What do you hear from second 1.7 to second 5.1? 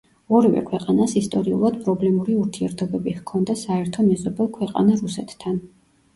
პრობლემური ურთიერთობები ჰქონდა საერთო მეზობელ ქვეყანა,